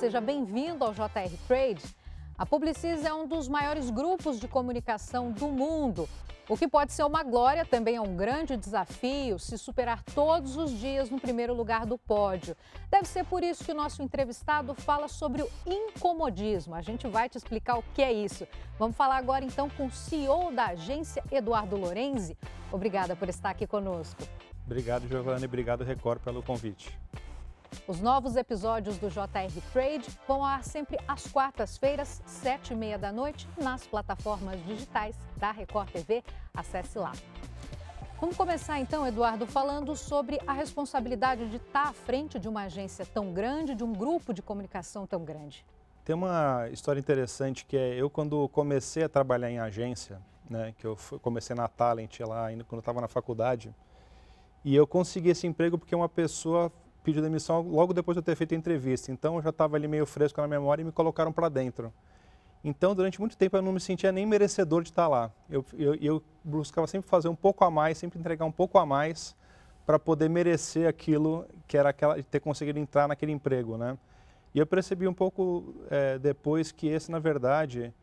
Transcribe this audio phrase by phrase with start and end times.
[0.00, 1.84] seja bem-vindo ao JR Trade.
[2.38, 6.08] A Publicis é um dos maiores grupos de comunicação do mundo.
[6.48, 10.70] O que pode ser uma glória também é um grande desafio se superar todos os
[10.70, 12.56] dias no primeiro lugar do pódio.
[12.90, 16.74] Deve ser por isso que o nosso entrevistado fala sobre o incomodismo.
[16.74, 18.48] A gente vai te explicar o que é isso.
[18.78, 22.38] Vamos falar agora então com o CEO da agência, Eduardo Lorenzi.
[22.72, 24.22] Obrigada por estar aqui conosco.
[24.64, 25.44] Obrigado, Giovanni.
[25.44, 26.98] Obrigado, Record, pelo convite.
[27.86, 32.98] Os novos episódios do JR Trade vão ao ar sempre às quartas-feiras, sete e meia
[32.98, 36.22] da noite, nas plataformas digitais da Record TV.
[36.54, 37.12] Acesse lá.
[38.20, 43.06] Vamos começar então, Eduardo, falando sobre a responsabilidade de estar à frente de uma agência
[43.06, 45.64] tão grande, de um grupo de comunicação tão grande.
[46.04, 50.86] Tem uma história interessante que é eu quando comecei a trabalhar em agência, né, que
[50.86, 53.74] eu comecei na Talent lá ainda quando estava na faculdade,
[54.64, 56.70] e eu consegui esse emprego porque uma pessoa
[57.02, 59.10] pediu demissão logo depois de eu ter feito a entrevista.
[59.10, 61.92] Então eu já estava ali meio fresco na memória e me colocaram para dentro.
[62.62, 65.32] Então, durante muito tempo, eu não me sentia nem merecedor de estar lá.
[65.48, 68.84] Eu, eu, eu buscava sempre fazer um pouco a mais, sempre entregar um pouco a
[68.84, 69.34] mais
[69.86, 73.96] para poder merecer aquilo que era aquela, ter conseguido entrar naquele emprego, né?
[74.54, 77.94] E eu percebi um pouco é, depois que esse, na verdade,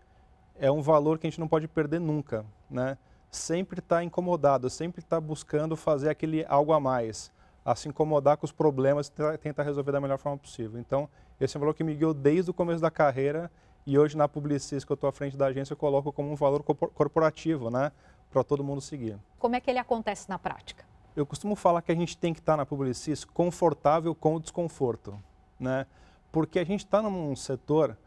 [0.60, 2.98] é um valor que a gente não pode perder nunca, né?
[3.30, 7.32] Sempre estar tá incomodado, sempre estar tá buscando fazer aquele algo a mais
[7.68, 10.80] a se incomodar com os problemas e tentar resolver da melhor forma possível.
[10.80, 13.52] Então, esse é um valor que me guiou desde o começo da carreira
[13.86, 16.36] e hoje na Publicis, que eu estou à frente da agência, eu coloco como um
[16.36, 17.92] valor corporativo, né,
[18.32, 19.20] para todo mundo seguir.
[19.38, 20.86] Como é que ele acontece na prática?
[21.14, 24.40] Eu costumo falar que a gente tem que estar tá na Publicis confortável com o
[24.40, 25.20] desconforto,
[25.60, 25.86] né?
[26.32, 27.98] Porque a gente está num setor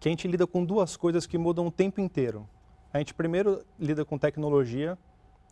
[0.00, 2.48] que a gente lida com duas coisas que mudam o tempo inteiro.
[2.92, 4.98] A gente primeiro lida com tecnologia,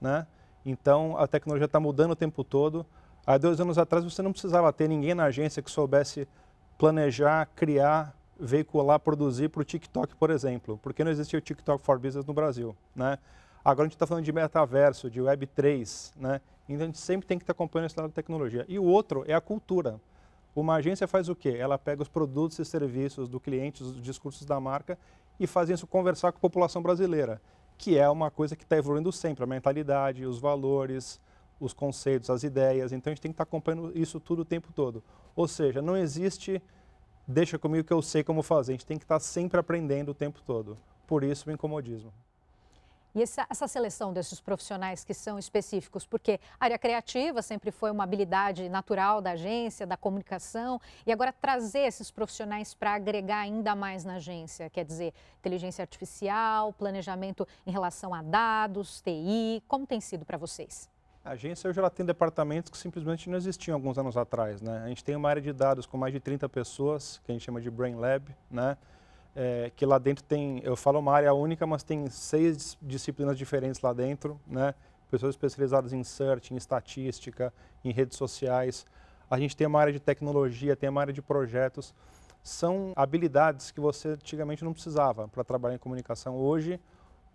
[0.01, 0.27] né?
[0.65, 2.85] Então a tecnologia está mudando o tempo todo.
[3.27, 6.29] Há dois anos atrás você não precisava ter ninguém na agência que soubesse
[6.79, 11.99] planejar, criar, veicular, produzir para o TikTok, por exemplo, porque não existia o TikTok for
[11.99, 13.19] Business no Brasil, né?
[13.65, 16.41] Agora a gente está falando de metaverso, de Web3, né?
[16.69, 18.65] Então a gente sempre tem que estar tá acompanhando esse lado da tecnologia.
[18.69, 20.01] E o outro é a cultura.
[20.55, 21.57] Uma agência faz o quê?
[21.59, 24.97] Ela pega os produtos e serviços do cliente, os discursos da marca
[25.39, 27.43] e faz isso conversar com a população brasileira,
[27.77, 31.21] que é uma coisa que está evoluindo sempre, a mentalidade, os valores,
[31.61, 32.93] os conceitos, as ideias.
[32.93, 35.03] Então a gente tem que estar acompanhando isso tudo o tempo todo.
[35.35, 36.63] Ou seja, não existe
[37.27, 38.73] deixa comigo que eu sei como fazer.
[38.73, 40.79] A gente tem que estar sempre aprendendo o tempo todo.
[41.07, 42.13] Por isso o incomodismo.
[43.15, 47.91] E essa, essa, seleção desses profissionais que são específicos, porque a área criativa sempre foi
[47.91, 53.75] uma habilidade natural da agência, da comunicação, e agora trazer esses profissionais para agregar ainda
[53.75, 59.99] mais na agência, quer dizer, inteligência artificial, planejamento em relação a dados, TI, como tem
[59.99, 60.87] sido para vocês?
[61.27, 64.63] A agência hoje ela tem departamentos que simplesmente não existiam alguns anos atrás.
[64.63, 64.81] Né?
[64.85, 67.45] A gente tem uma área de dados com mais de 30 pessoas, que a gente
[67.45, 68.79] chama de Brain Lab, né?
[69.35, 73.81] É, que lá dentro tem, eu falo uma área única, mas tem seis disciplinas diferentes
[73.81, 74.73] lá dentro, né?
[75.11, 77.53] pessoas especializadas em search, em estatística,
[77.85, 78.87] em redes sociais.
[79.29, 81.93] A gente tem uma área de tecnologia, tem uma área de projetos.
[82.41, 86.37] São habilidades que você antigamente não precisava para trabalhar em comunicação.
[86.37, 86.81] Hoje,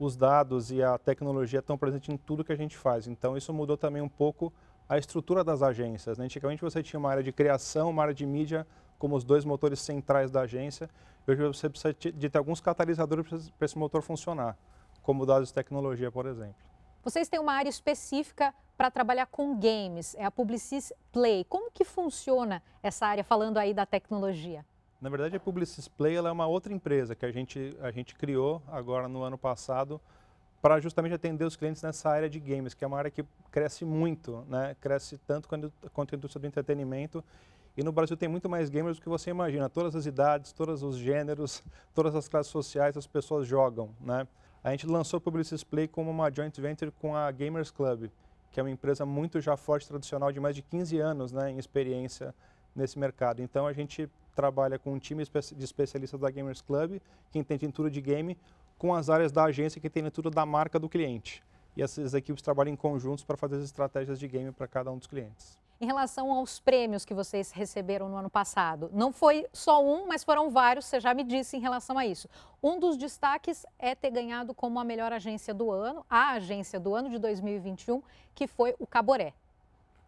[0.01, 3.06] os dados e a tecnologia estão presentes em tudo que a gente faz.
[3.06, 4.51] Então, isso mudou também um pouco
[4.89, 6.17] a estrutura das agências.
[6.17, 6.25] Né?
[6.25, 8.66] Antigamente, você tinha uma área de criação, uma área de mídia,
[8.97, 10.90] como os dois motores centrais da agência.
[11.28, 14.57] Hoje, você precisa de ter alguns catalisadores para esse motor funcionar,
[15.03, 16.56] como dados de tecnologia, por exemplo.
[17.03, 21.45] Vocês têm uma área específica para trabalhar com games, é a Publicis Play.
[21.47, 24.66] Como que funciona essa área, falando aí da tecnologia?
[25.01, 28.62] Na verdade, a Publicis Play é uma outra empresa que a gente, a gente criou
[28.67, 30.00] agora no ano passado
[30.62, 33.84] para justamente atender os clientes nessa área de games, que é uma área que cresce
[33.84, 34.75] muito, né?
[34.79, 37.23] cresce tanto quanto, quanto a indústria do entretenimento.
[37.75, 39.67] E no Brasil tem muito mais gamers do que você imagina.
[39.67, 41.63] Todas as idades, todos os gêneros,
[41.95, 43.90] todas as classes sociais, as pessoas jogam.
[44.00, 44.28] Né?
[44.63, 48.11] A gente lançou a Publicis Play como uma joint venture com a Gamers Club,
[48.51, 51.57] que é uma empresa muito já forte, tradicional, de mais de 15 anos né, em
[51.57, 52.35] experiência
[52.76, 53.41] nesse mercado.
[53.41, 54.08] Então a gente
[54.41, 56.99] trabalha com um time de especialistas da Gamers Club,
[57.29, 58.35] que entende tudo de game,
[58.76, 61.43] com as áreas da agência que entendem tudo da marca do cliente.
[61.78, 64.97] E essas equipes trabalham em conjuntos para fazer as estratégias de game para cada um
[64.97, 65.59] dos clientes.
[65.79, 70.23] Em relação aos prêmios que vocês receberam no ano passado, não foi só um, mas
[70.23, 72.28] foram vários, você já me disse em relação a isso.
[72.61, 76.96] Um dos destaques é ter ganhado como a melhor agência do ano, a agência do
[76.96, 78.02] ano de 2021,
[78.34, 79.34] que foi o Caboré.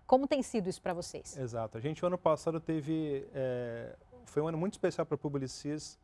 [0.08, 1.38] Como tem sido isso para vocês?
[1.38, 1.78] Exato.
[1.78, 3.96] A gente, o ano passado, teve é,
[4.34, 6.00] foi um ano muito especial para a Publicis,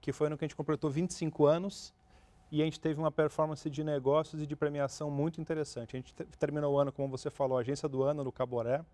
[0.00, 1.92] que foi o ano que a gente completou 25 anos
[2.48, 5.96] e a gente teve uma performance de negócios e de premiação muito interessante.
[5.96, 8.84] A gente terminou o ano, como você falou, agência do ano no Caboré,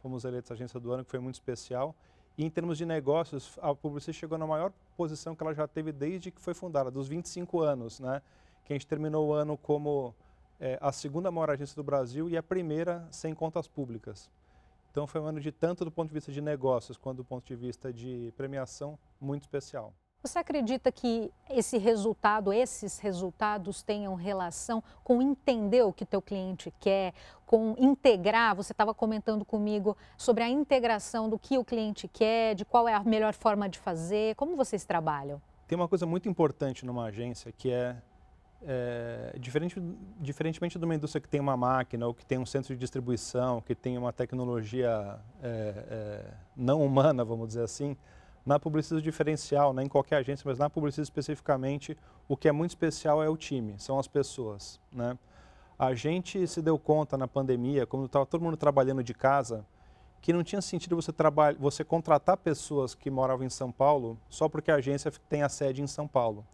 [0.00, 1.96] fomos eleitos agência do ano, que foi muito especial.
[2.36, 5.90] E em termos de negócios, a Publicis chegou na maior posição que ela já teve
[5.90, 8.22] desde que foi fundada, dos 25 anos, né?
[8.64, 10.14] Que a gente terminou o ano como
[10.60, 14.30] é, a segunda maior agência do Brasil e a primeira sem contas públicas.
[14.98, 17.46] Então foi um ano de tanto do ponto de vista de negócios quanto do ponto
[17.46, 19.94] de vista de premiação muito especial.
[20.24, 26.74] Você acredita que esse resultado, esses resultados tenham relação com entender o que teu cliente
[26.80, 27.14] quer,
[27.46, 28.56] com integrar?
[28.56, 32.94] Você estava comentando comigo sobre a integração do que o cliente quer, de qual é
[32.94, 34.34] a melhor forma de fazer.
[34.34, 35.40] Como vocês trabalham?
[35.68, 38.02] Tem uma coisa muito importante numa agência que é
[38.66, 39.80] é, diferente,
[40.20, 43.60] diferentemente de uma indústria que tem uma máquina ou que tem um centro de distribuição,
[43.60, 47.96] que tem uma tecnologia é, é, não humana, vamos dizer assim,
[48.44, 51.96] na publicidade diferencial, não em qualquer agência, mas na publicidade especificamente,
[52.26, 54.80] o que é muito especial é o time, são as pessoas.
[54.90, 55.16] Né?
[55.78, 59.64] A gente se deu conta na pandemia, quando estava todo mundo trabalhando de casa,
[60.20, 61.12] que não tinha sentido você,
[61.58, 65.80] você contratar pessoas que moravam em São Paulo só porque a agência tem a sede
[65.80, 66.44] em São Paulo.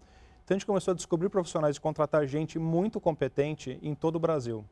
[0.44, 4.20] Então a gente começou a descobrir profissionais e contratar gente muito competente em todo o
[4.20, 4.62] Brasil.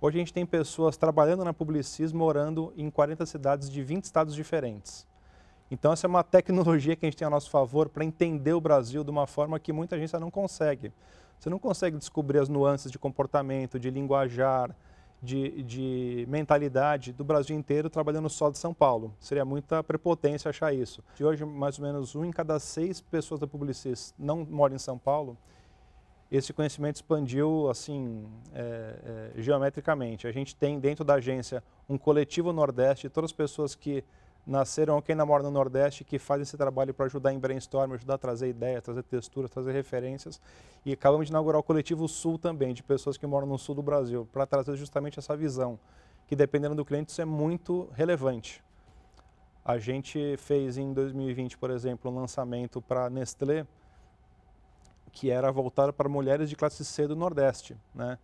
[0.00, 4.34] Hoje a gente tem pessoas trabalhando na Publicis morando em 40 cidades de 20 estados
[4.34, 5.06] diferentes.
[5.70, 8.60] Então essa é uma tecnologia que a gente tem a nosso favor para entender o
[8.60, 10.90] Brasil de uma forma que muita gente não consegue.
[11.38, 14.74] Você não consegue descobrir as nuances de comportamento, de linguajar,
[15.22, 19.14] de, de, mentalidade do Brasil inteiro trabalhando só de São Paulo.
[19.20, 21.02] Seria muita prepotência achar isso.
[21.14, 24.78] De hoje, mais ou menos um em cada seis pessoas da Publicis não mora em
[24.78, 25.38] São Paulo.
[26.30, 30.26] Esse conhecimento expandiu assim é, é, geometricamente.
[30.26, 34.02] A gente tem dentro da agência um coletivo Nordeste, todas as pessoas que
[34.46, 38.18] nasceram quem namora no Nordeste que fazem esse trabalho para ajudar em brainstorm, ajudar a
[38.18, 40.40] trazer ideias, trazer texturas, trazer referências.
[40.84, 43.82] E acabamos de inaugurar o Coletivo Sul também, de pessoas que moram no sul do
[43.82, 45.78] Brasil, para trazer justamente essa visão,
[46.26, 48.62] que dependendo do cliente isso é muito relevante.
[49.64, 53.64] A gente fez em 2020, por exemplo, um lançamento para Nestlé,
[55.12, 58.18] que era voltado para mulheres de classe C do Nordeste, né?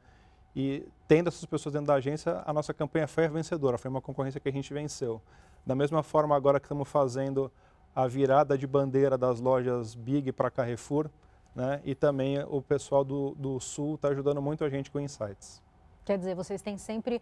[0.56, 4.00] E tendo essas pessoas dentro da agência, a nossa campanha foi a vencedora, foi uma
[4.00, 5.22] concorrência que a gente venceu.
[5.68, 7.52] Da mesma forma, agora que estamos fazendo
[7.94, 11.10] a virada de bandeira das lojas Big para Carrefour,
[11.54, 11.82] né?
[11.84, 15.62] e também o pessoal do, do Sul está ajudando muito a gente com insights.
[16.06, 17.20] Quer dizer, vocês têm sempre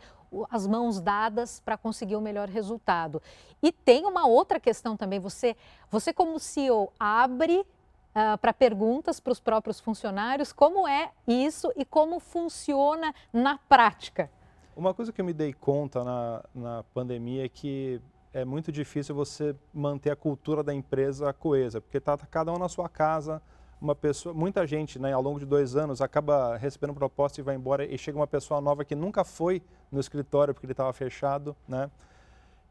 [0.49, 3.21] as mãos dadas para conseguir o melhor resultado.
[3.61, 5.19] E tem uma outra questão também.
[5.19, 5.57] Você,
[5.91, 10.53] você como CEO, abre uh, para perguntas para os próprios funcionários.
[10.53, 14.31] Como é isso e como funciona na prática?
[14.77, 18.01] Uma coisa que eu me dei conta na, na pandemia é que
[18.33, 22.69] é muito difícil você manter a cultura da empresa coesa, porque está cada um na
[22.69, 23.41] sua casa,
[23.81, 27.55] uma pessoa, muita gente, né, ao longo de dois anos, acaba recebendo proposta e vai
[27.55, 31.55] embora e chega uma pessoa nova que nunca foi no escritório porque ele estava fechado,
[31.69, 31.91] né?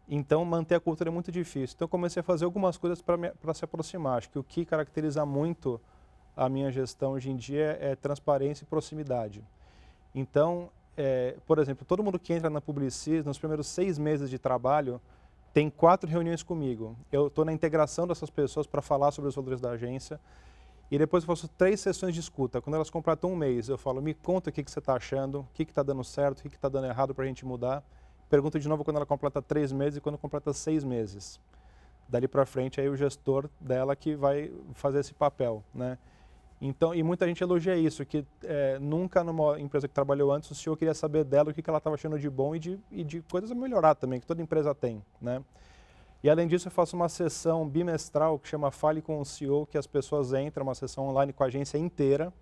[0.07, 1.75] Então manter a cultura é muito difícil.
[1.75, 4.19] Então comecei a fazer algumas coisas para se aproximar.
[4.19, 5.81] Acho que o que caracteriza muito
[6.35, 9.43] a minha gestão hoje em dia é transparência e proximidade.
[10.13, 14.37] Então, é, por exemplo, todo mundo que entra na Publicis, nos primeiros seis meses de
[14.37, 15.01] trabalho,
[15.55, 16.97] tem quatro reuniões comigo.
[17.09, 20.19] Eu estou na integração dessas pessoas para falar sobre os valores da agência.
[20.91, 22.59] E depois eu faço três sessões de escuta.
[22.59, 25.39] Quando elas completam um mês, eu falo, me conta o que, que você está achando,
[25.39, 27.81] o que está dando certo, o que está dando errado para a gente mudar.
[28.29, 31.39] Pergunto de novo quando ela completa três meses e quando completa seis meses.
[32.09, 35.97] Dali para frente, aí o gestor dela que vai fazer esse papel, né?
[36.67, 40.55] Então, e muita gente elogia isso, que é, nunca numa empresa que trabalhou antes o
[40.55, 43.03] senhor queria saber dela o que, que ela estava achando de bom e de, e
[43.03, 45.43] de coisas a melhorar também, que toda empresa tem, né?
[46.23, 49.77] E além disso, eu faço uma sessão bimestral que chama Fale com o CEO, que
[49.77, 52.33] as pessoas entram, uma sessão online com a agência inteira.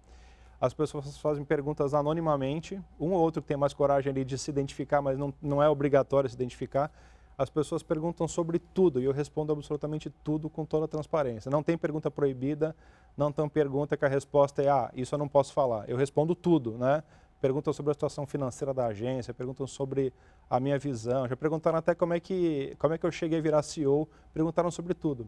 [0.61, 4.49] As pessoas fazem perguntas anonimamente, um ou outro que tem mais coragem ali de se
[4.49, 6.89] identificar, mas não, não é obrigatório se identificar.
[7.37, 11.49] As pessoas perguntam sobre tudo e eu respondo absolutamente tudo com toda transparência.
[11.49, 12.75] Não tem pergunta proibida,
[13.17, 15.89] não tem pergunta que a resposta é, ah, isso eu não posso falar.
[15.89, 17.03] Eu respondo tudo, né?
[17.41, 20.13] Perguntam sobre a situação financeira da agência, perguntam sobre
[20.49, 23.41] a minha visão, já perguntaram até como é que, como é que eu cheguei a
[23.41, 25.27] virar CEO, perguntaram sobre tudo.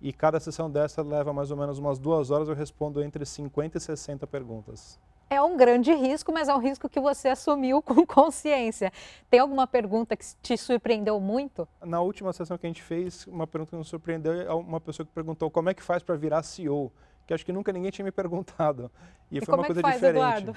[0.00, 3.78] E cada sessão dessa leva mais ou menos umas duas horas, eu respondo entre 50
[3.78, 4.98] e 60 perguntas.
[5.28, 8.92] É um grande risco, mas é um risco que você assumiu com consciência.
[9.28, 11.66] Tem alguma pergunta que te surpreendeu muito?
[11.84, 15.04] Na última sessão que a gente fez, uma pergunta que nos surpreendeu é uma pessoa
[15.04, 16.92] que perguntou como é que faz para virar CEO,
[17.26, 18.90] que acho que nunca ninguém tinha me perguntado.
[19.30, 20.18] E, e foi uma é coisa faz, diferente.
[20.18, 20.56] Eduardo?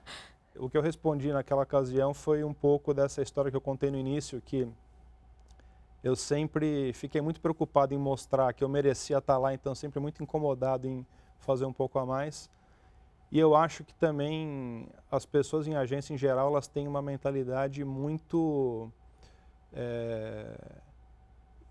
[0.56, 3.96] o que eu respondi naquela ocasião foi um pouco dessa história que eu contei no
[3.96, 4.68] início, que
[6.04, 10.22] eu sempre fiquei muito preocupado em mostrar que eu merecia estar lá, então sempre muito
[10.22, 11.06] incomodado em
[11.38, 12.50] fazer um pouco a mais.
[13.32, 17.82] E eu acho que também as pessoas em agência em geral elas têm uma mentalidade
[17.82, 18.92] muito
[19.72, 20.54] é,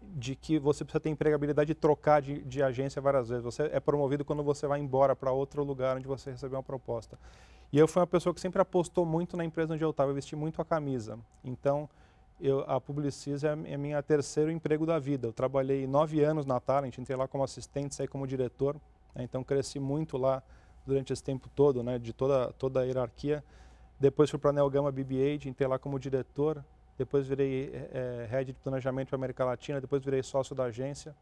[0.01, 3.43] de que você precisa ter empregabilidade e trocar de, de agência várias vezes.
[3.43, 7.15] Você é promovido quando você vai embora para outro lugar onde você recebeu uma proposta.
[7.71, 10.15] E eu fui uma pessoa que sempre apostou muito na empresa onde eu estava, eu
[10.15, 11.19] vesti muito a camisa.
[11.43, 11.87] Então,
[12.39, 15.27] eu, a Publicis é, é minha terceiro emprego da vida.
[15.27, 18.75] Eu trabalhei nove anos na Talent, entrei lá como assistente, saí como diretor.
[19.13, 19.23] Né?
[19.23, 20.41] Então, cresci muito lá
[20.85, 21.99] durante esse tempo todo, né?
[21.99, 23.43] de toda, toda a hierarquia.
[23.99, 26.63] Depois fui para a Neogama BB-8, entrei lá como diretor.
[26.97, 29.79] Depois virei é, head de planejamento para América Latina.
[29.79, 31.15] Depois virei sócio da agência.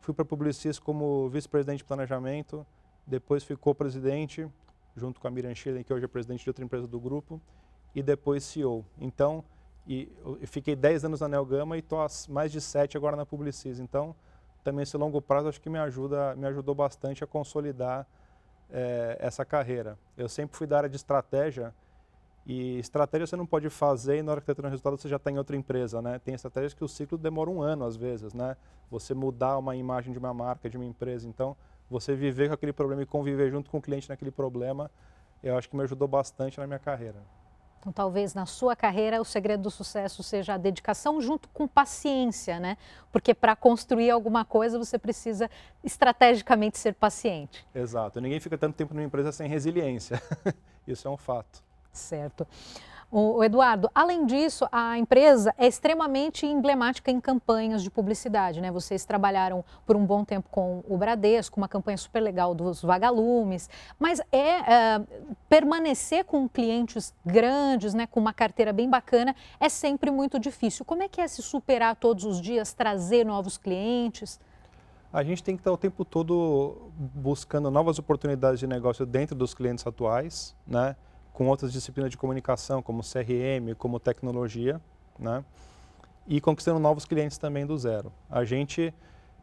[0.00, 2.66] Fui para a Publicis como vice-presidente de planejamento.
[3.06, 4.48] Depois fui co-presidente
[4.96, 7.40] junto com a Miriam Schilling, que hoje é presidente de outra empresa do grupo,
[7.94, 8.84] e depois CEO.
[8.98, 9.44] Então,
[9.86, 13.26] e, eu fiquei 10 anos na Nelgama e estou há mais de 7 agora na
[13.26, 13.78] Publicis.
[13.80, 14.14] Então,
[14.62, 18.06] também esse longo prazo acho que me, ajuda, me ajudou bastante a consolidar
[18.70, 19.98] é, essa carreira.
[20.16, 21.74] Eu sempre fui da área de estratégia,
[22.46, 25.16] e estratégia você não pode fazer e na hora que está tendo resultado você já
[25.16, 26.18] está em outra empresa, né?
[26.18, 28.56] Tem estratégias que o ciclo demora um ano às vezes, né?
[28.90, 31.26] Você mudar uma imagem de uma marca, de uma empresa.
[31.26, 31.56] Então,
[31.88, 34.90] você viver com aquele problema e conviver junto com o cliente naquele problema,
[35.42, 37.22] eu acho que me ajudou bastante na minha carreira.
[37.84, 42.58] Então, talvez na sua carreira o segredo do sucesso seja a dedicação junto com paciência,
[42.58, 42.78] né?
[43.12, 45.50] Porque para construir alguma coisa você precisa
[45.82, 47.66] estrategicamente ser paciente.
[47.74, 48.22] Exato.
[48.22, 50.20] Ninguém fica tanto tempo numa empresa sem resiliência.
[50.88, 51.62] Isso é um fato.
[51.92, 52.46] Certo.
[53.16, 58.72] O Eduardo, além disso, a empresa é extremamente emblemática em campanhas de publicidade, né?
[58.72, 63.70] Vocês trabalharam por um bom tempo com o Bradesco, uma campanha super legal dos vagalumes,
[64.00, 65.02] mas é, é
[65.48, 70.84] permanecer com clientes grandes, né, com uma carteira bem bacana, é sempre muito difícil.
[70.84, 74.40] Como é que é se superar todos os dias, trazer novos clientes?
[75.12, 79.54] A gente tem que estar o tempo todo buscando novas oportunidades de negócio dentro dos
[79.54, 80.96] clientes atuais, né?
[81.34, 84.80] Com outras disciplinas de comunicação, como CRM, como tecnologia,
[85.18, 85.44] né?
[86.26, 88.12] e conquistando novos clientes também do zero.
[88.30, 88.94] A gente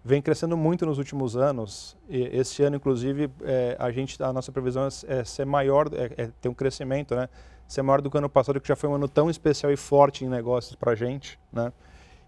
[0.03, 1.95] vem crescendo muito nos últimos anos.
[2.10, 6.24] E esse ano, inclusive, é, a gente, a nossa previsão é, é ser maior, é,
[6.24, 7.29] é, ter um crescimento, né?
[7.67, 9.77] Ser maior do que o ano passado, que já foi um ano tão especial e
[9.77, 11.71] forte em negócios para a gente, né?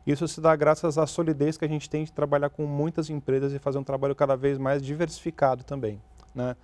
[0.06, 3.54] Isso se dá graças à solidez que a gente tem de trabalhar com muitas empresas
[3.54, 6.02] e fazer um trabalho cada vez mais diversificado também,
[6.36, 6.56] né?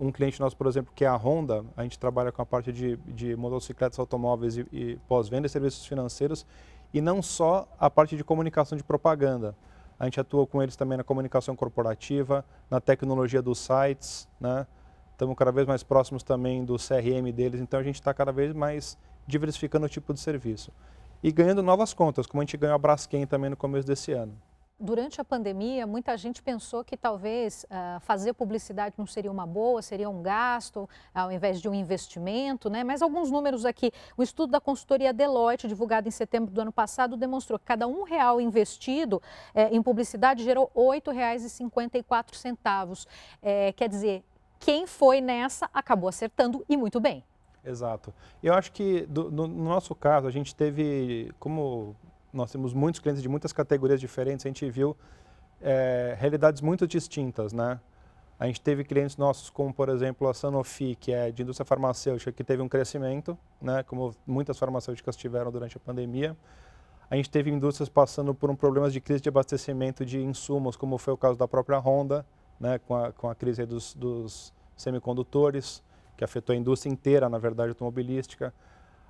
[0.00, 2.72] Um cliente nosso, por exemplo, que é a Honda, a gente trabalha com a parte
[2.72, 6.46] de, de motocicletas, automóveis e, e pós-venda e serviços financeiros,
[6.92, 9.54] e não só a parte de comunicação de propaganda.
[9.98, 14.66] A gente atua com eles também na comunicação corporativa, na tecnologia dos sites, né?
[15.12, 18.54] Estamos cada vez mais próximos também do CRM deles, então a gente está cada vez
[18.54, 20.72] mais diversificando o tipo de serviço.
[21.22, 24.32] E ganhando novas contas, como a gente ganhou a Braskem também no começo desse ano
[24.80, 29.82] durante a pandemia, muita gente pensou que talvez uh, fazer publicidade não seria uma boa,
[29.82, 32.82] seria um gasto ao invés de um investimento, né?
[32.82, 33.92] Mas alguns números aqui.
[34.16, 38.02] O estudo da consultoria Deloitte, divulgado em setembro do ano passado, demonstrou que cada um
[38.02, 39.22] real investido
[39.54, 43.06] eh, em publicidade gerou R$ 8,54.
[43.42, 44.24] Eh, quer dizer,
[44.58, 47.22] quem foi nessa acabou acertando e muito bem.
[47.64, 48.12] Exato.
[48.42, 51.94] Eu acho que do, no, no nosso caso, a gente teve, como
[52.32, 54.96] nós temos muitos clientes de muitas categorias diferentes, a gente viu
[55.60, 57.80] é, realidades muito distintas, né?
[58.38, 62.32] A gente teve clientes nossos como, por exemplo, a Sanofi, que é de indústria farmacêutica,
[62.32, 66.34] que teve um crescimento, né, como muitas farmacêuticas tiveram durante a pandemia.
[67.10, 70.96] A gente teve indústrias passando por um problemas de crise de abastecimento de insumos, como
[70.96, 72.24] foi o caso da própria Honda,
[72.58, 75.82] né, com, a, com a crise dos, dos semicondutores,
[76.16, 78.54] que afetou a indústria inteira, na verdade, automobilística.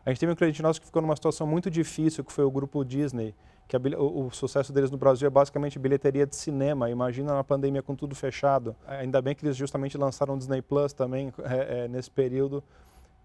[0.05, 2.51] A gente teve um cliente nosso que ficou numa situação muito difícil, que foi o
[2.51, 3.35] grupo Disney,
[3.69, 6.89] que a, o, o, sucesso deles no Brasil é basicamente bilheteria de cinema.
[6.91, 8.75] Imagina na pandemia com tudo fechado.
[8.87, 12.65] Ainda bem que eles justamente lançaram o Disney Plus também é, é, nesse período.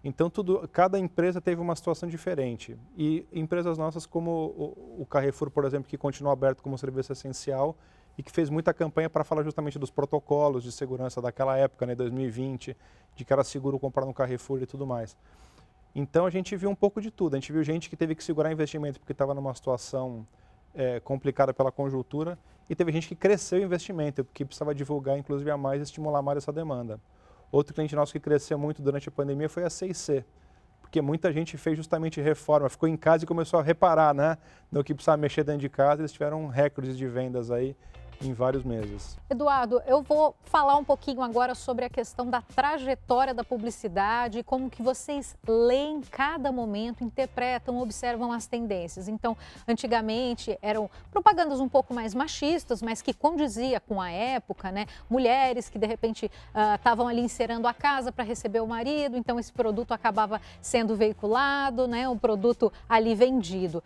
[0.04, 2.78] Então, tudo, cada empresa teve uma situação diferente.
[2.96, 7.74] E empresas nossas como o, o Carrefour, por exemplo, que continua aberto como serviço essencial
[8.16, 11.94] e que fez muita campanha para falar justamente dos protocolos de segurança daquela época, né,
[11.94, 12.76] 2020,
[13.16, 15.16] de que era seguro comprar no Carrefour e tudo mais.
[15.98, 17.36] Então a gente viu um pouco de tudo.
[17.36, 20.26] A gente viu gente que teve que segurar investimento porque estava numa situação
[20.74, 22.38] é, complicada pela conjuntura
[22.68, 26.36] e teve gente que cresceu o investimento porque precisava divulgar, inclusive, a mais estimular mais
[26.36, 27.00] essa demanda.
[27.50, 30.22] Outro cliente nosso que cresceu muito durante a pandemia foi a C&C,
[30.82, 34.36] porque muita gente fez justamente reforma, ficou em casa e começou a reparar, né,
[34.70, 36.02] no que precisava mexer dentro de casa.
[36.02, 37.74] Eles tiveram recordes de vendas aí
[38.20, 39.18] em vários meses.
[39.28, 44.70] Eduardo, eu vou falar um pouquinho agora sobre a questão da trajetória da publicidade, como
[44.70, 49.08] que vocês leem cada momento, interpretam, observam as tendências.
[49.08, 54.86] Então, antigamente eram propagandas um pouco mais machistas, mas que condizia com a época, né?
[55.08, 56.30] Mulheres que de repente
[56.74, 60.94] estavam uh, ali encerando a casa para receber o marido, então esse produto acabava sendo
[60.94, 62.08] veiculado, né?
[62.08, 63.82] O produto ali vendido.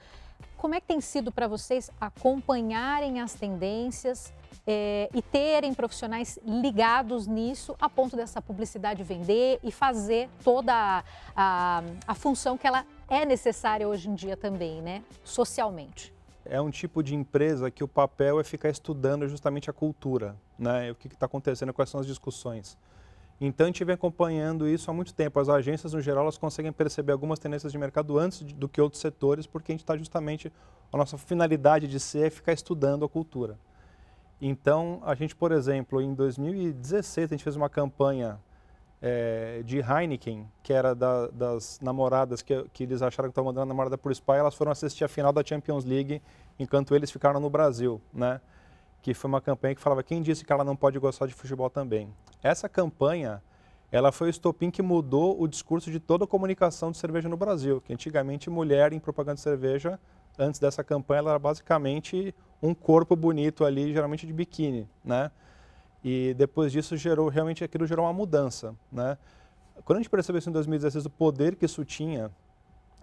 [0.61, 4.31] Como é que tem sido para vocês acompanharem as tendências
[4.67, 11.03] é, e terem profissionais ligados nisso a ponto dessa publicidade vender e fazer toda a,
[11.35, 16.13] a, a função que ela é necessária hoje em dia também, né, socialmente?
[16.45, 20.91] É um tipo de empresa que o papel é ficar estudando justamente a cultura, né,
[20.91, 22.77] o que está acontecendo, quais são as discussões.
[23.41, 25.41] Então a gente vem acompanhando isso há muito tempo.
[25.41, 29.01] As agências, no geral, elas conseguem perceber algumas tendências de mercado antes do que outros
[29.01, 30.53] setores, porque a gente está justamente,
[30.93, 33.59] a nossa finalidade de ser é ficar estudando a cultura.
[34.43, 38.39] Então, a gente, por exemplo, em 2016, a gente fez uma campanha
[39.01, 43.63] é, de Heineken, que era da, das namoradas que, que, eles acharam que estavam mandando
[43.63, 46.21] a namorada por spa, elas foram assistir a final da Champions League,
[46.59, 48.41] enquanto eles ficaram no Brasil, né?
[49.03, 51.71] Que foi uma campanha que falava quem disse que ela não pode gostar de futebol
[51.71, 52.13] também.
[52.43, 53.43] Essa campanha,
[53.91, 57.37] ela foi o estopim que mudou o discurso de toda a comunicação de cerveja no
[57.37, 59.99] Brasil, que antigamente mulher em propaganda de cerveja,
[60.39, 65.31] antes dessa campanha, ela era basicamente um corpo bonito ali, geralmente de biquíni, né?
[66.03, 69.19] E depois disso gerou realmente aquilo gerou uma mudança, né?
[69.85, 72.31] Quando a gente percebeu isso em 2016 o poder que isso tinha,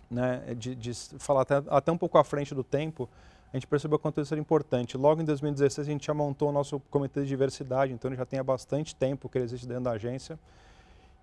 [0.09, 3.09] né, de, de falar até, até, um pouco à frente do tempo,
[3.51, 4.97] a gente percebeu quanto isso era importante.
[4.97, 8.25] Logo em 2016 a gente já montou o nosso comitê de diversidade, então ele já
[8.25, 10.37] tem há bastante tempo que ele existe dentro da agência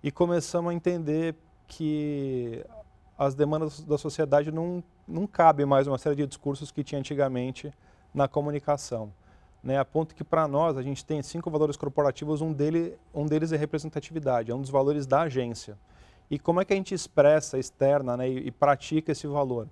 [0.03, 1.35] e começamos a entender
[1.67, 2.63] que
[3.17, 7.73] as demandas da sociedade não, não cabe mais uma série de discursos que tinha antigamente
[8.13, 9.11] na comunicação.
[9.63, 13.25] Né, a ponto que para nós a gente tem cinco valores corporativos, um, dele, um
[13.25, 15.75] deles é representatividade, é um dos valores da agência.
[16.29, 19.67] E como é que a gente expressa, externa né, e, e pratica esse valor?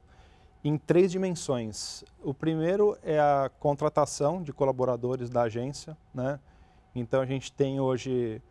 [0.63, 2.03] Em três dimensões.
[2.23, 5.97] O primeiro é a contratação de colaboradores da agência.
[6.13, 6.39] Né?
[6.95, 8.41] Então a gente tem hoje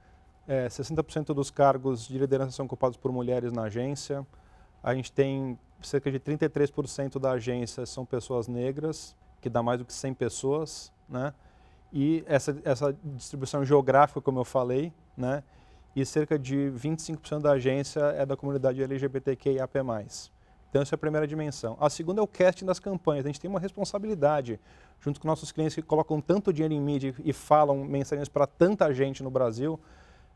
[0.46, 4.26] é, 60% dos cargos de liderança são ocupados por mulheres na agência.
[4.82, 9.84] A gente tem cerca de 33% da agência são pessoas negras que dá mais do
[9.84, 11.34] que 100 pessoas, né?
[11.92, 15.42] E essa, essa distribuição geográfica, como eu falei, né?
[15.94, 19.78] E cerca de 25% da agência é da comunidade LGBTQIAP+.
[20.72, 21.76] Então, essa é a primeira dimensão.
[21.78, 23.26] A segunda é o casting das campanhas.
[23.26, 24.58] A gente tem uma responsabilidade,
[25.02, 28.90] junto com nossos clientes que colocam tanto dinheiro em mídia e falam mensagens para tanta
[28.94, 29.78] gente no Brasil,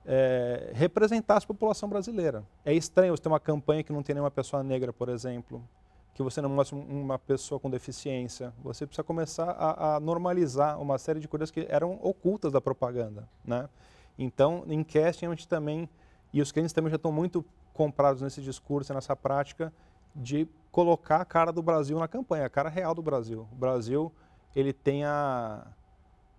[0.04, 2.44] é, representar a população brasileira.
[2.66, 5.66] É estranho você ter uma campanha que não tem nenhuma pessoa negra, por exemplo,
[6.12, 8.52] que você não mostra uma pessoa com deficiência.
[8.62, 13.26] Você precisa começar a, a, normalizar uma série de coisas que eram ocultas da propaganda,
[13.42, 13.70] né?
[14.18, 15.88] Então, em casting a gente também,
[16.30, 19.72] e os clientes também já estão muito comprados nesse discurso, nessa prática
[20.16, 23.46] de colocar a cara do Brasil na campanha, a cara real do Brasil.
[23.52, 24.12] O Brasil,
[24.54, 25.66] ele tem a,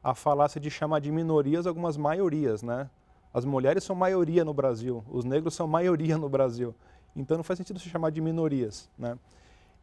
[0.03, 2.89] a falácia de chamar de minorias algumas maiorias, né?
[3.33, 6.73] As mulheres são maioria no Brasil, os negros são maioria no Brasil.
[7.15, 9.17] Então não faz sentido se chamar de minorias, né?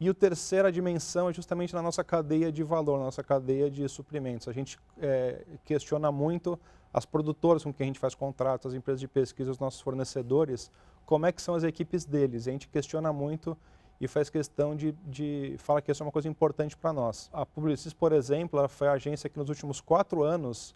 [0.01, 3.89] E a terceira dimensão é justamente na nossa cadeia de valor, na nossa cadeia de
[3.89, 4.49] suprimentos.
[4.49, 6.59] A gente é, questiona muito
[6.93, 10.71] as produtoras com quem a gente faz contratos, as empresas de pesquisa, os nossos fornecedores,
[11.07, 12.49] como é que são as equipes deles.
[12.49, 13.57] A gente questiona muito
[14.05, 17.31] e faz questão de, de falar que isso é uma coisa importante para nós.
[17.33, 20.75] A Publicis, por exemplo, foi a agência que nos últimos quatro anos,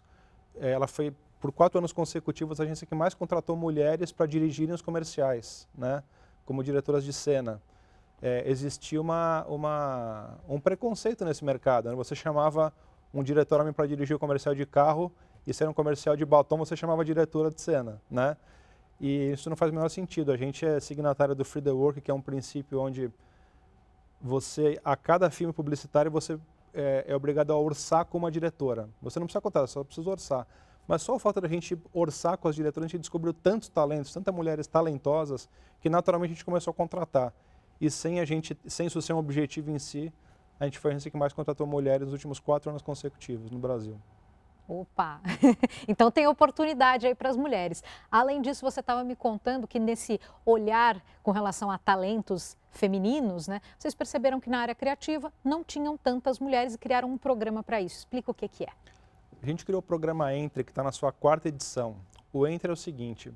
[0.59, 4.73] é, ela foi por quatro anos consecutivos a agência que mais contratou mulheres para dirigirem
[4.73, 6.03] os comerciais, né?
[6.45, 7.61] como diretoras de cena
[8.21, 11.89] é, existia uma, uma, um preconceito nesse mercado.
[11.89, 11.95] Né?
[11.95, 12.73] Você chamava
[13.13, 15.11] um diretor homem para dirigir o comercial de carro
[15.47, 18.35] e se era um comercial de batom, você chamava diretora de cena, né?
[18.99, 20.31] E isso não faz o menor sentido.
[20.31, 23.11] A gente é signatário do Free the Work, que é um princípio onde
[24.21, 26.37] você, a cada filme publicitário, você
[26.73, 28.89] é, é obrigado a orçar com uma diretora.
[29.01, 30.45] Você não precisa contar, só precisa orçar.
[30.87, 34.11] Mas só o fato da gente orçar com as diretoras, a gente descobriu tantos talentos,
[34.11, 35.47] tantas mulheres talentosas,
[35.79, 37.33] que naturalmente a gente começou a contratar
[37.79, 40.11] e sem a gente, sem isso ser um objetivo em si,
[40.59, 43.57] a gente foi a agência que mais contratou mulheres nos últimos quatro anos consecutivos no
[43.57, 43.97] Brasil.
[44.69, 45.19] Opa!
[45.87, 47.83] então tem oportunidade aí para as mulheres.
[48.11, 53.61] Além disso, você estava me contando que nesse olhar com relação a talentos femininos, né,
[53.79, 57.81] vocês perceberam que na área criativa não tinham tantas mulheres e criaram um programa para
[57.81, 57.97] isso.
[57.97, 58.69] Explica o que, que é.
[59.41, 61.95] A gente criou o programa Entre, que está na sua quarta edição.
[62.31, 63.33] O Entre é o seguinte: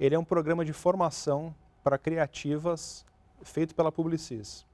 [0.00, 3.04] ele é um programa de formação para criativas
[3.42, 4.64] feito pela Publicis.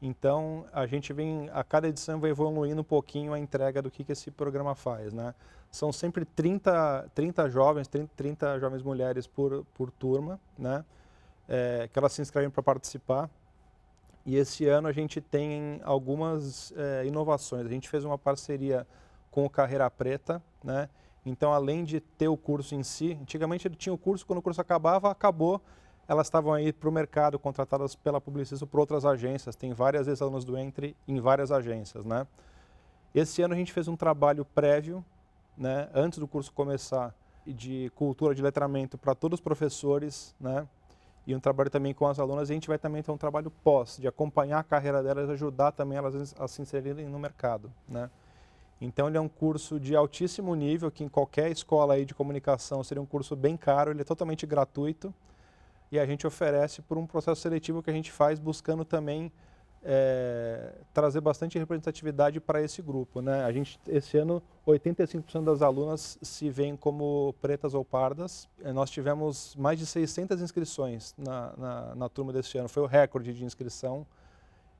[0.00, 4.04] Então, a gente vem, a cada edição vai evoluindo um pouquinho a entrega do que,
[4.04, 5.34] que esse programa faz, né?
[5.70, 10.84] São sempre 30, 30 jovens, 30, 30 jovens mulheres por, por turma, né?
[11.48, 13.28] É, que elas se inscrevem para participar.
[14.24, 17.66] E esse ano a gente tem algumas é, inovações.
[17.66, 18.86] A gente fez uma parceria
[19.30, 20.88] com o Carreira Preta, né?
[21.26, 24.42] Então, além de ter o curso em si, antigamente ele tinha o curso, quando o
[24.42, 25.60] curso acabava, acabou
[26.08, 29.54] elas estavam aí para o mercado, contratadas pela Publicis ou por outras agências.
[29.54, 32.26] Tem várias ex-alunas do Entre em várias agências, né?
[33.14, 35.04] Esse ano a gente fez um trabalho prévio,
[35.56, 37.14] né, antes do curso começar,
[37.46, 40.66] de cultura de letramento para todos os professores, né?
[41.26, 42.48] E um trabalho também com as alunas.
[42.48, 45.72] E a gente vai também ter um trabalho pós, de acompanhar a carreira delas, ajudar
[45.72, 48.08] também elas a se inserirem no mercado, né?
[48.80, 52.82] Então ele é um curso de altíssimo nível, que em qualquer escola aí de comunicação
[52.82, 55.12] seria um curso bem caro, ele é totalmente gratuito
[55.90, 59.32] e a gente oferece por um processo seletivo que a gente faz buscando também
[59.82, 63.20] é, trazer bastante representatividade para esse grupo.
[63.20, 63.44] Né?
[63.44, 68.48] A gente, esse ano, 85% das alunas se veem como pretas ou pardas.
[68.62, 72.86] É, nós tivemos mais de 600 inscrições na, na, na turma desse ano, foi o
[72.86, 74.06] recorde de inscrição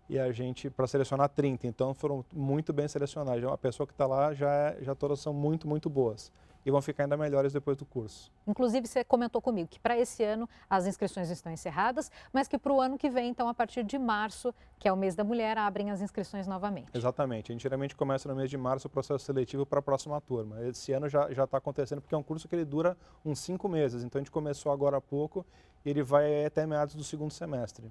[0.09, 3.45] e a gente para selecionar 30, então foram muito bem selecionados.
[3.45, 6.33] A pessoa que está lá já, é, já todas são muito, muito boas
[6.69, 8.31] e vão ficar ainda melhores depois do curso.
[8.47, 12.71] Inclusive, você comentou comigo que para esse ano as inscrições estão encerradas, mas que para
[12.71, 15.57] o ano que vem, então, a partir de março, que é o mês da mulher,
[15.57, 16.91] abrem as inscrições novamente.
[16.93, 17.51] Exatamente.
[17.51, 20.61] A gente geralmente começa no mês de março o processo seletivo para a próxima turma.
[20.61, 24.05] Esse ano já está acontecendo porque é um curso que ele dura uns cinco meses.
[24.05, 25.47] Então, a gente começou agora há pouco
[25.87, 27.91] e ele vai até meados do segundo semestre.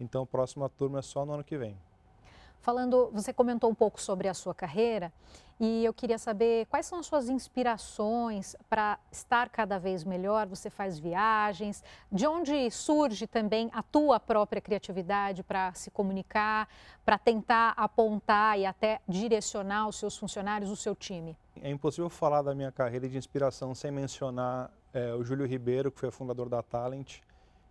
[0.00, 1.78] Então, a próxima turma é só no ano que vem.
[2.60, 5.12] Falando, você comentou um pouco sobre a sua carreira
[5.58, 10.46] e eu queria saber quais são as suas inspirações para estar cada vez melhor.
[10.48, 16.68] Você faz viagens, de onde surge também a tua própria criatividade para se comunicar,
[17.04, 21.36] para tentar apontar e até direcionar os seus funcionários, o seu time?
[21.62, 25.98] É impossível falar da minha carreira de inspiração sem mencionar é, o Júlio Ribeiro, que
[25.98, 27.20] foi fundador da Talent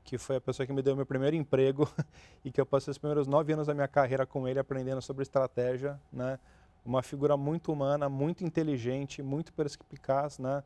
[0.05, 1.89] que foi a pessoa que me deu meu primeiro emprego
[2.45, 5.23] e que eu passei os primeiros nove anos da minha carreira com ele aprendendo sobre
[5.23, 6.39] estratégia, né?
[6.85, 10.63] Uma figura muito humana, muito inteligente, muito perspicaz, né?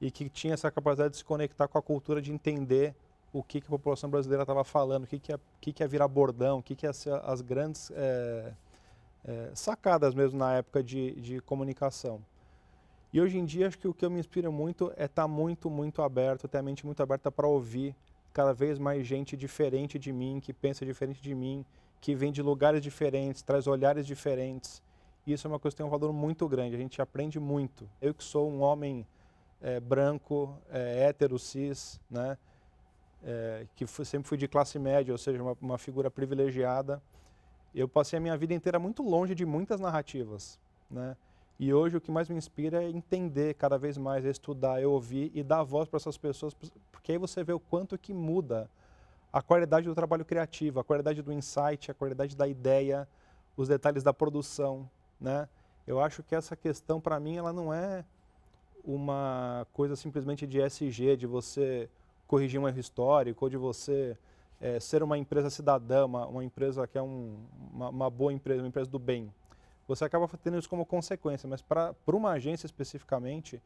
[0.00, 2.96] E que tinha essa capacidade de se conectar com a cultura, de entender
[3.30, 5.86] o que, que a população brasileira estava falando, o que, que, é, que, que é
[5.86, 6.90] virar bordão, o que, que é
[7.22, 8.52] as grandes é,
[9.24, 12.22] é, sacadas mesmo na época de, de comunicação.
[13.12, 15.28] E hoje em dia, acho que o que eu me inspiro muito é estar tá
[15.28, 17.94] muito, muito aberto, ter a mente muito aberta para ouvir
[18.32, 21.64] cada vez mais gente diferente de mim, que pensa diferente de mim,
[22.00, 24.82] que vem de lugares diferentes, traz olhares diferentes.
[25.26, 27.88] Isso é uma coisa que tem um valor muito grande, a gente aprende muito.
[28.00, 29.06] Eu que sou um homem
[29.60, 32.38] é, branco, é, hétero, cis, né?
[33.22, 37.02] É, que fui, sempre fui de classe média, ou seja, uma, uma figura privilegiada,
[37.74, 40.58] eu passei a minha vida inteira muito longe de muitas narrativas,
[40.90, 41.16] né?
[41.62, 44.86] E hoje o que mais me inspira é entender cada vez mais, é estudar, é
[44.86, 46.54] ouvir e dar voz para essas pessoas,
[46.90, 48.66] porque aí você vê o quanto que muda
[49.30, 53.06] a qualidade do trabalho criativo, a qualidade do insight, a qualidade da ideia,
[53.58, 54.88] os detalhes da produção,
[55.20, 55.46] né?
[55.86, 58.06] Eu acho que essa questão para mim ela não é
[58.82, 61.90] uma coisa simplesmente de SG, de você
[62.26, 64.16] corrigir um erro histórico ou de você
[64.62, 67.36] é, ser uma empresa cidadã, uma, uma empresa que é um,
[67.70, 69.30] uma, uma boa empresa, uma empresa do bem
[69.90, 73.60] você acaba tendo isso como consequência, mas para uma agência especificamente,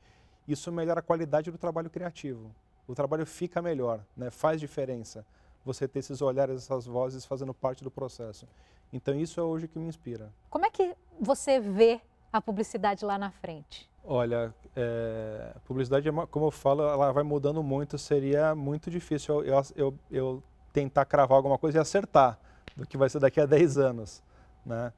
[0.49, 2.51] isso melhora a qualidade do trabalho criativo.
[2.89, 4.31] O trabalho fica melhor, né?
[4.31, 5.25] faz diferença
[5.63, 8.49] você ter esses olhares, essas vozes fazendo parte do processo.
[8.91, 10.33] Então isso é hoje que me inspira.
[10.49, 12.01] Como é que você vê
[12.33, 13.91] a publicidade lá na frente?
[14.03, 19.45] Olha, é, a publicidade, é como eu falo, ela vai mudando muito, seria muito difícil
[19.45, 22.39] eu, eu, eu tentar cravar alguma coisa e acertar
[22.75, 24.23] do que vai ser daqui a 10 anos,
[24.65, 24.93] né?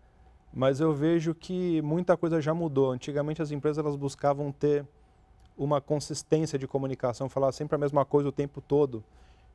[0.56, 2.90] Mas eu vejo que muita coisa já mudou.
[2.90, 4.86] Antigamente as empresas elas buscavam ter
[5.54, 9.04] uma consistência de comunicação, falar sempre a mesma coisa o tempo todo.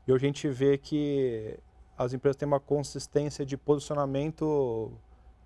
[0.08, 1.58] E hoje a gente vê que
[1.98, 4.92] as empresas têm uma consistência de posicionamento,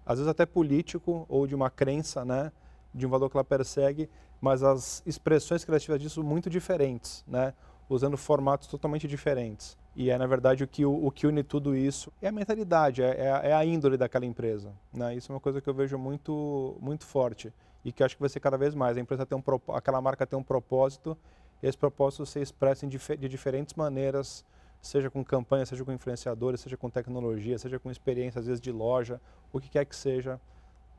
[0.06, 2.52] às vezes até político ou de uma crença, né,
[2.94, 4.10] de um valor que ela persegue,
[4.42, 7.54] mas as expressões criativas disso muito diferentes, né,
[7.88, 9.78] usando formatos totalmente diferentes.
[9.96, 13.02] E é, na verdade, o que, o, o que une tudo isso é a mentalidade,
[13.02, 14.74] é, é, é, a índole daquela empresa.
[14.94, 15.16] Né?
[15.16, 17.54] Isso é uma coisa que eu vejo muito, muito forte
[17.84, 18.98] e que acho que vai ser cada vez mais.
[18.98, 21.18] A empresa tem um, aquela marca tem um propósito
[21.64, 24.44] e esse propósito se expressa de, de diferentes maneiras,
[24.82, 28.74] seja com campanha, seja com influenciadores, seja com tecnologia, seja com experiência, às vezes de
[28.74, 29.22] loja,
[29.54, 30.42] o que quer que seja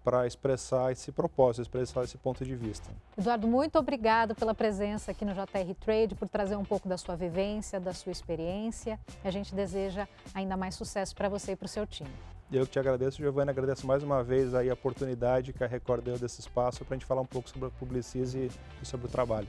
[0.07, 2.89] para expressar esse propósito, expressar esse ponto de vista.
[3.19, 7.17] Eduardo, muito obrigado pela presença aqui no JR Trade, por trazer um pouco da sua
[7.17, 9.01] vivência, da sua experiência.
[9.25, 12.13] A gente deseja ainda mais sucesso para você e para o seu time.
[12.53, 16.05] Eu que te agradeço, Giovanna, agradeço mais uma vez aí a oportunidade que a Record
[16.05, 18.49] deu desse espaço para a gente falar um pouco sobre a Publicize
[18.81, 19.49] e sobre o trabalho.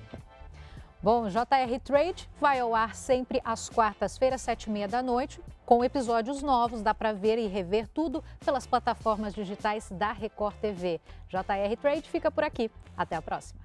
[1.01, 5.83] Bom, JR Trade vai ao ar sempre às quartas-feiras, sete e meia da noite, com
[5.83, 6.81] episódios novos.
[6.81, 10.99] Dá para ver e rever tudo pelas plataformas digitais da Record TV.
[11.29, 12.71] JR Trade fica por aqui.
[12.97, 13.59] Até a próxima.